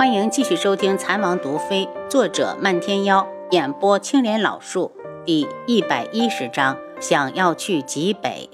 [0.00, 4.92] 欢迎继续收听《残王毒妃》，作者漫天妖，演播青莲老树，
[5.26, 6.78] 第一百一十章。
[6.98, 8.48] 想要去极北。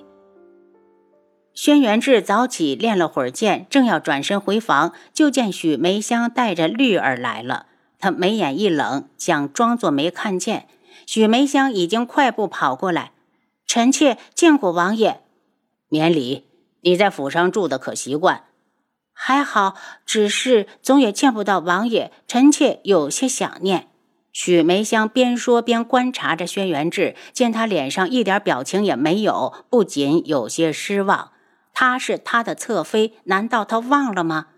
[1.54, 7.67] 轩辕志早起练了会儿剑，正要转身回房，就见许梅香带着绿儿来了。
[8.01, 10.67] 他眉眼一冷，想装作没看见。
[11.07, 13.13] 许梅香已经快步跑过来
[13.65, 15.21] ：“臣妾见过王爷。”
[15.89, 16.49] 免礼。
[16.81, 18.43] 你在府上住的可习惯？
[19.19, 19.75] 还好，
[20.05, 23.89] 只是总也见不到王爷，臣妾有些想念。
[24.31, 31.31] 许梅香边说边观察着轩辕志，见他脸上一点表情也没有，不仅有些失望。
[31.73, 34.48] 他是他的侧妃，难道他忘了吗？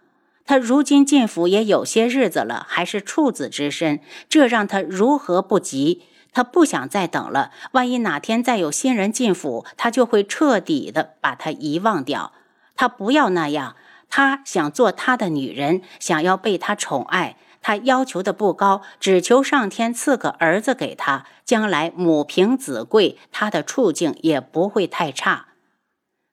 [0.44, 6.02] 他如今进府也有些日子了，还是处子之身，这让他如何不急？
[6.32, 12.32] 他不想再等了，万一哪天再有新人进府，他就会彻底的把他遗忘掉。
[12.74, 13.74] 他不要那样，
[14.08, 17.36] 他想做他的女人，想要被他宠爱。
[17.60, 25.48] 他要求的不高，只求上天赐个儿子给他，将来母凭子贵，他的处境也不会太差。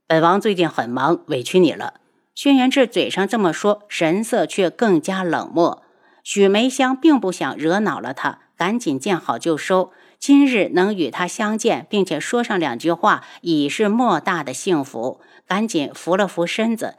[0.08, 1.96] 本王最近很忙，委屈你了。
[2.36, 5.84] 轩辕志嘴上这么说，神色却更加冷漠。
[6.24, 8.40] 许梅香并不想惹恼了他。
[8.58, 15.20] 赶紧见好就收，今日能与他相见，并且说上两句话，已是莫大的幸福。
[15.46, 16.96] 赶紧扶了扶身子，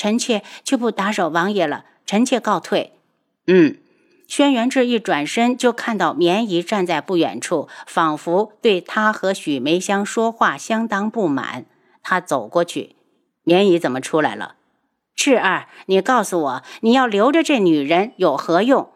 [0.00, 2.94] 臣妾就不打扰王爷了，臣妾告退。
[3.46, 3.76] 嗯，
[4.26, 11.66] 轩辕志一转身就看到绵姨站在不远处，仿佛对他和许梅香说话相当不满。
[12.02, 12.96] 他走过去，
[13.42, 14.54] 绵姨怎么出来了？
[15.14, 18.88] 志儿，你告诉我，你要留着这女人有何用？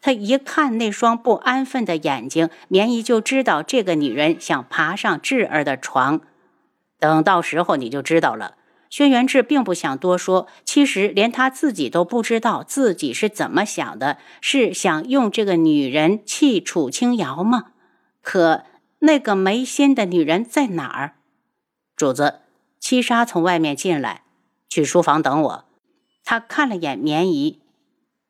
[0.00, 6.22] 他一看那双不安分的眼睛，绵姨就知道这个女人想爬上智儿的床。
[6.98, 8.54] 等到时候你就知道了。
[8.96, 17.72] 轩辕志并不想多说，其实连他自己都不知道自己是怎么想的，是想用这个女人气楚清瑶吗？
[18.22, 18.64] 可
[19.00, 21.16] 那个没心的女人在哪儿？
[21.94, 22.40] 主子，
[22.80, 24.22] 七杀从外面进来，
[24.70, 25.64] 去书房等我。
[26.24, 27.60] 他看了眼绵姨。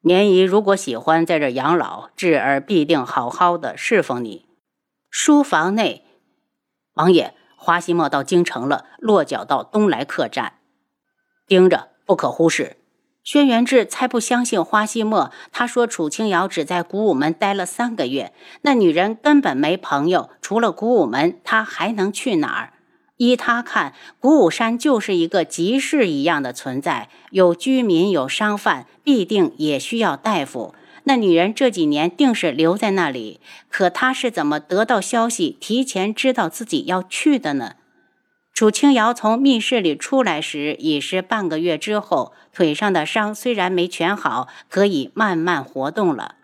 [0.01, 4.47] 绵姨如果喜欢在这养老，智儿必定好好的侍奉你。
[5.11, 6.05] 书房内，
[6.95, 10.55] 王爷，花希墨到京城了，落脚到东来客栈，
[11.47, 12.77] 盯着，不可忽视。
[13.23, 22.73] 轩辕志才不相信花希墨，他说楚清瑶只在古武门待了三个月，那女人根本没朋友，除了古武门，她还能去哪儿？
[23.17, 30.75] 依他看，古武山就是一个集市一样的存在，有居民，有商贩，必定也需要大夫。
[31.05, 33.41] 那女人这几年定是留在那里，
[33.71, 37.77] 可她是怎么得到消息，提前知道自己要去的呢？
[38.57, 46.37] 楚清瑶从密室里出来时已是半个月之后，腿上的伤虽然没全好，可以慢慢活动了。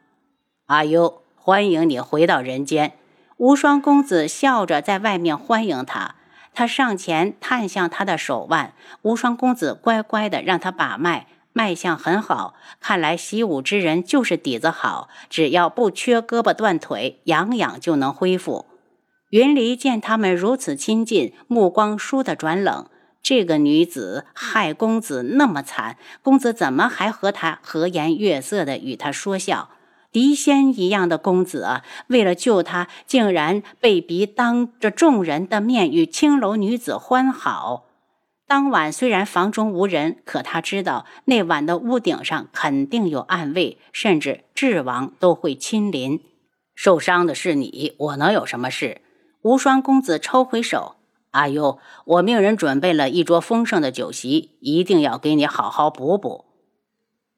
[0.66, 2.92] 阿优，欢迎你回到人间。
[3.38, 6.16] 无双公子笑着在外面欢迎他。
[6.52, 12.52] 他上前探向他的手腕，无双公子乖乖的让他把脉，脉象很好。
[12.78, 18.66] 看来习武之人就是底子好，只要不缺胳膊断腿，养养就能恢复。
[19.32, 22.84] 云离见他们如此亲近，目光倏地转冷。
[23.22, 29.70] 这个女子害公子那么惨，公子怎么还和她和颜悦色的与她说笑？
[30.10, 37.86] 狄仙一样的公子啊，为了救她，竟然被逼当着众人的面与青楼女子欢好。
[38.46, 46.20] 当晚虽然房中无人，可他知道那晚的屋顶上肯定有暗卫，甚至智王都会亲临。
[46.74, 49.00] 受伤的是你，我能有什么事？
[49.42, 50.96] 无双公子抽回手，
[51.32, 56.44] 阿优，我命人准备了一桌丰盛的酒席，一定要给你好好补补。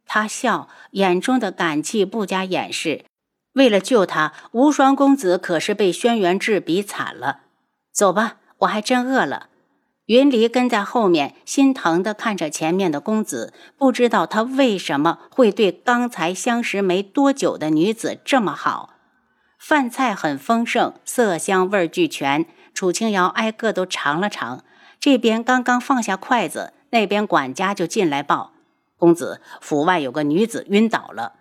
[0.07, 3.05] 他笑，眼中的感激不加掩饰。
[3.55, 7.41] 为了救他，无双公子可是被轩辕志比惨了。
[7.91, 9.49] 走吧，我还真饿了。
[10.07, 18.94] 云离跟在后面，心疼地看着前面的公子，不知道他为什么会对刚才相识没多久的女子这么好。
[19.67, 22.45] 饭菜很丰盛，色香味俱全。
[22.75, 24.63] 楚清瑶挨个都尝了尝，
[25.01, 28.53] 这边刚刚放下筷子，那边管家就进来报。
[28.99, 31.37] 公子府外有个女子晕倒了，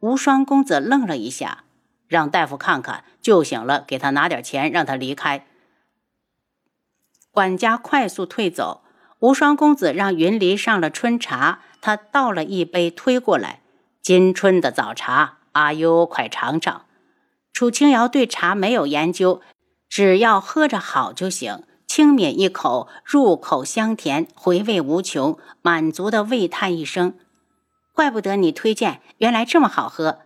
[0.00, 1.64] 无双公子愣了一下，
[2.06, 5.44] 让大夫看看，救醒了给他拿点钱，让他离开。
[7.30, 8.80] 管家快速退走，
[9.18, 13.60] 无双公子让云离上了春茶，他倒了一杯推过来，
[14.00, 16.86] 今春的早茶，阿优快尝尝。
[17.58, 19.40] 楚清瑶对茶没有研究，
[19.88, 21.64] 只要喝着好就行。
[21.88, 27.14] 轻抿一口，入口香甜，回味无穷，满足的喟叹一声
[27.92, 30.20] ：“怪不得你推荐，原来这么好喝。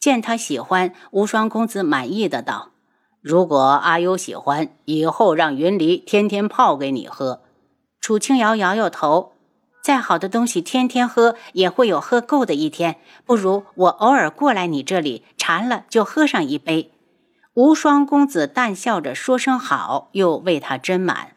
[0.00, 2.72] 见他喜欢，无双公子满意的道
[3.22, 7.42] ：“如果阿优喜欢，以后让云离天天泡给你喝。”
[8.02, 9.33] 楚清瑶摇摇头
[9.84, 12.96] ：“再好的东西，天天喝也会有喝够的一天，
[13.26, 16.90] 不如我偶尔过来你这里，馋了就喝上一杯。”
[17.52, 21.32] 无双公子淡笑着说声好，又为他斟满。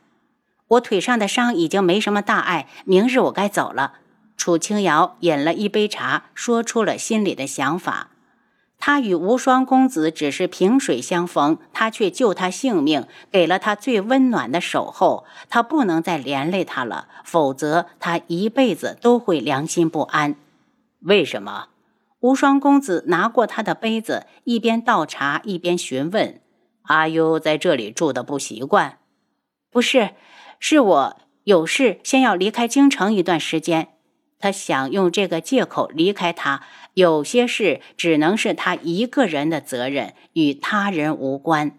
[0.69, 3.95] 我腿上的伤已经没什么大碍，明日我该走了。
[4.38, 8.11] 楚清瑶饮了一杯茶，说出了心里的想法。
[8.79, 15.25] 他与无双公子只是萍水相逢，他却救他性命，给了他最温暖的守候。
[15.50, 20.35] 他不能再连累他了，否则他一辈子都会良心不安。
[21.00, 21.69] 为什么？
[22.19, 26.39] 无双公子拿过他的杯子，一边倒茶一边询问
[26.83, 29.00] ：“阿优在这里住的不习惯
[29.69, 30.12] ？”“不是，
[30.59, 33.89] 是我有事，先要离开京城一段时间。”
[34.39, 36.62] 他想用这个借口离开他。
[36.94, 41.78] 有些事只能是他一个人的责任，与他人无关。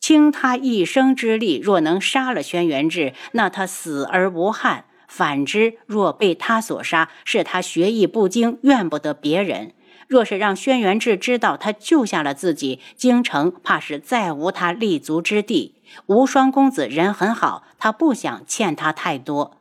[0.00, 9.72] 倾他一生之力，若能杀了轩辕志，那他死而无憾；反之，若被他所杀，是他学艺不精，怨不得别人。
[10.06, 15.76] 若是让轩辕志知道他救下了自己，京城怕是再无他立足之地。
[16.04, 19.56] 无双公子人很好，他不想欠他太多。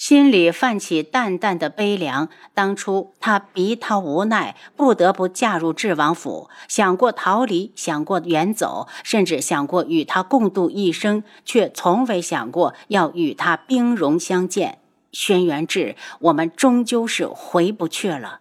[0.00, 2.30] 心里泛起淡淡的悲凉。
[2.54, 14.78] 当初他逼他无奈，不得不嫁入智王府，想过逃离，想过远走，甚至想过与他共度一生，却从未想过要与他兵戎相见。
[15.12, 18.40] 轩辕志，我们终究是回不去了。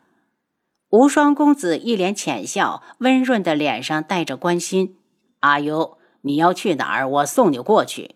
[0.92, 4.96] 无双公子一脸浅笑，温润的脸上带着关心
[5.42, 7.06] ：“阿优，你要去哪儿？
[7.06, 8.16] 我送你过去。”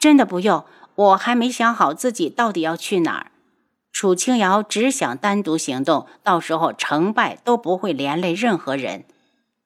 [0.00, 0.64] 真的不用。
[0.94, 3.32] 我还没想好自己到底要去哪儿。
[3.92, 9.04] 楚清瑶只想单独行动，到时候成败都不会连累任何人。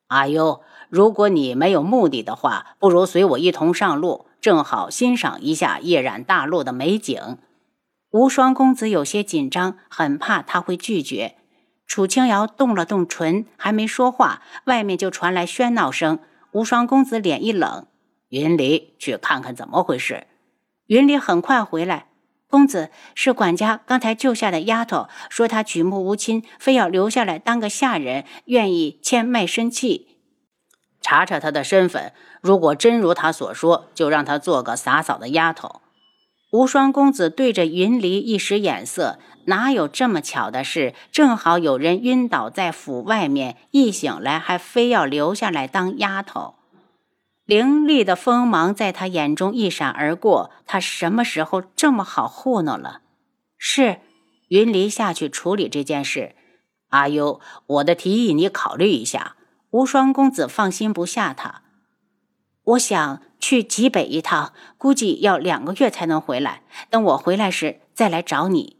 [0.08, 7.38] 阿优，如果你没有目的的话，不如随我一同上路，正好欣赏一下夜染大陆的美景。
[8.10, 11.36] 无双公子有些紧张，很怕他会拒绝。
[11.86, 16.18] 楚清瑶动了动唇，还没说话，外面就传来喧闹声。
[16.52, 17.86] 无双公子脸一冷
[18.30, 20.26] ：“云离，去看看怎么回事。”
[20.86, 22.06] 云里很快回来，
[22.48, 30.18] 公子是管家刚才救下的丫头，说她举目无亲，非要留下来当个下人，愿意签卖身契。
[31.00, 35.80] 查查她的身份，如果真如她所说，就让她做个洒扫的丫头。
[36.52, 40.94] 无双公子对着云离一使眼色，哪有这么巧的事？
[41.10, 46.54] 正好有人晕倒在府外面，一醒来还非要留下来当丫头。
[47.46, 53.02] 凌厉的锋芒在他眼中一闪而过，他什么时候这么好糊弄了？
[53.56, 54.00] 是，
[54.48, 56.34] 云离下去处理这件事。
[56.88, 59.36] 阿优，我的提议你考虑一下。
[59.70, 61.62] 无双公子放心不下他，
[62.62, 66.62] 我想去极北一趟，估计要两个月才能回来。
[66.88, 68.75] 等我回来时再来找你。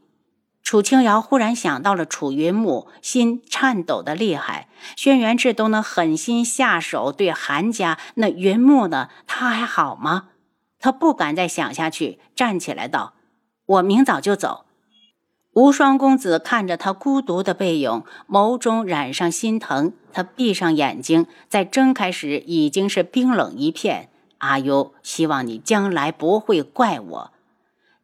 [0.67, 4.67] 楚清瑶忽然想到了楚云木，心颤抖的厉害。
[4.97, 9.07] 轩辕志都能狠心下手对韩家，那云木呢？
[9.25, 10.25] 他还好吗？
[10.77, 13.13] 他不敢再想下去，站起来道
[13.65, 14.65] ：“我明早就走。”
[15.55, 19.93] 无双公子看着他孤独的背影，眸中染上心疼。
[20.11, 24.09] 他闭上眼睛，在睁开时已经是冰冷一片。
[24.39, 27.31] 阿优，希望你将来不会怪我。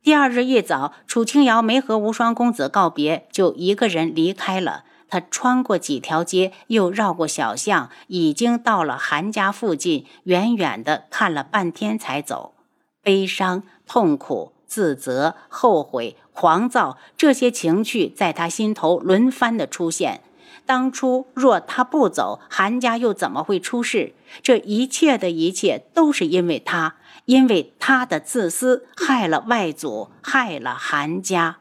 [0.04, 4.84] 第二日一早，楚清瑶没和无双公子告别，就一个人离开了。
[5.08, 10.06] 他穿过几条街，又绕过小巷，已经到了韩家附近。
[10.24, 12.54] 远远的看了半天才走。
[13.02, 20.20] 悲伤、痛苦、自责、后悔、狂躁，这些情绪在他心头轮番的出现。
[20.66, 24.14] 当初若他不走，韩家又怎么会出事？
[24.42, 26.96] 这一切的一切，都是因为他。
[27.26, 31.58] 因为他的自私，害了外祖，害了韩家。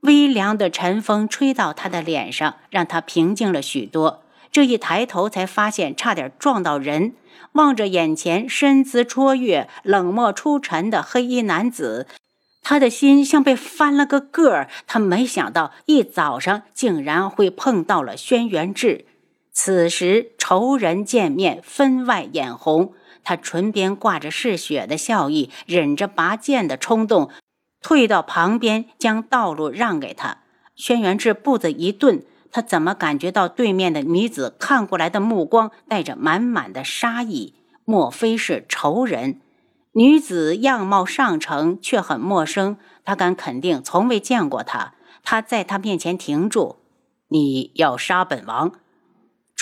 [0.00, 4.22] 微凉的晨风吹到他的脸上，让他平静了许多。
[4.50, 7.14] 这一抬头，才发现差点撞到人。
[7.52, 12.06] 望着眼前身姿卓越、冷漠出尘的黑衣男子，
[12.62, 14.68] 他的心像被翻了个个儿。
[14.86, 19.06] 他没想到一早上竟然会碰到了轩辕志。
[19.52, 22.94] 此时仇人见面，分外眼红。
[23.22, 27.30] 他唇边挂着嗜血的笑意，忍着拔剑的冲动，
[27.80, 30.38] 退到旁边，将道路让给他。
[30.74, 37.54] 轩辕志步子一顿，他怎么感觉到对面的女子看过来的目光带着满满的杀意？
[37.84, 39.40] 莫非是仇人？
[39.92, 42.78] 女子样貌上乘，却很陌生。
[43.04, 44.94] 他敢肯定，从未见过她。
[45.22, 46.76] 他在他面前停住
[47.28, 48.72] ：“你要杀本王？”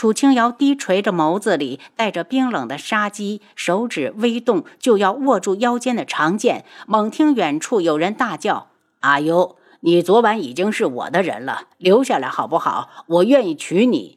[0.01, 6.65] 楚清瑶低垂着眸子里带着冰冷的杀机，手指微动，就要握住腰间的长剑。
[6.87, 8.69] 猛听远处有人大叫
[9.01, 12.89] ：“阿优，你昨晚已经是我的人了，留下来好不好？
[13.09, 14.17] 我愿意娶你。”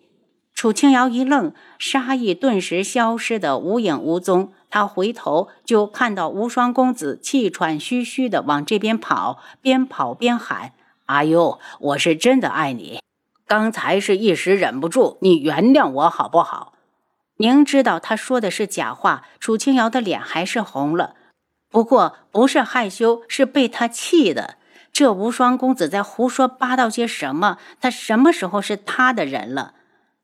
[0.55, 4.53] 楚清瑶一愣，杀意顿时消失得无影无踪。
[4.69, 10.71] 他回头就看到无双公子气喘吁吁地往这边跑，边跑边喊
[11.07, 12.99] ：“阿优，我是真的爱你。”
[13.47, 16.73] 刚才是一时忍不住，你原谅我好不好？
[17.35, 21.15] 明知道他说的是假话，楚清瑶的脸还是红了。
[21.69, 24.55] 不过不是害羞，是被他气的。
[24.91, 27.57] 这无双公子在胡说八道些什么？
[27.81, 29.73] 他什么时候是他的人了？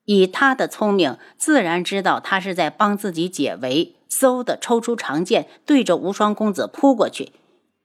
[0.05, 3.95] 以他的聪明，自然知道他是在帮自己解围。
[4.09, 7.31] 嗖的抽出长剑，对着无双公子扑过去。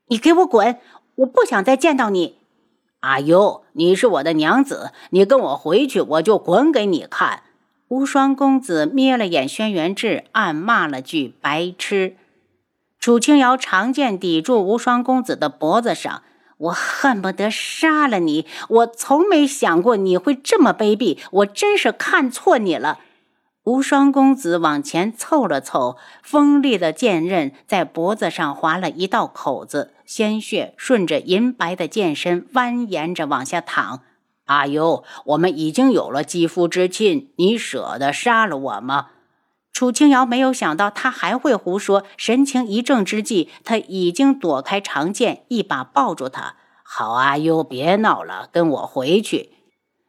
[0.08, 0.78] 你给我滚！
[1.16, 2.38] 我不想再见到你。
[3.04, 7.42] 阿优，你是我的娘子，你跟我回去，我就滚给你看。
[7.88, 12.16] 无双公子瞥了眼轩辕志，暗骂了句白痴。
[12.98, 16.22] 楚清瑶长剑抵住无双公子的脖子上，
[16.56, 18.46] 我恨不得杀了你。
[18.68, 23.00] 我从没想过你会这么卑鄙，我真是看错你了。
[23.64, 34.02] 无双公子往前凑了凑，锋利的剑刃在脖子上划了一道口子，鲜血顺着银白的剑身蜿蜒着往下淌。
[34.44, 39.06] 阿尤，我们已经有了肌肤之亲，你舍得杀了我吗？
[39.72, 46.56] 楚清瑶没有想到他还会胡说，神情一怔之际，他已经躲开长剑，一把抱住他。
[46.82, 49.48] 好，阿尤，别闹了，跟我回去。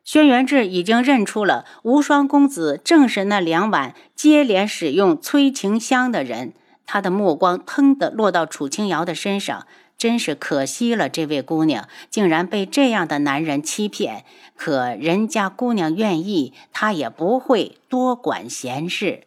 [0.06, 6.54] 轩辕志已经认出了无双公子正是那两晚接连使用催情香的人，
[6.86, 9.66] 他的目光腾地落到楚清瑶的身上，
[9.98, 14.24] 真是可惜了，这位姑娘竟然被这样的男人欺骗。
[14.56, 19.24] 可人家姑娘愿意，他也不会多管闲事。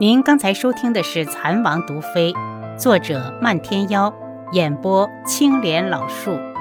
[0.00, 2.32] 您刚才收听的是《蚕王毒妃》，
[2.78, 4.14] 作者漫天妖，
[4.52, 6.51] 演播青莲老树。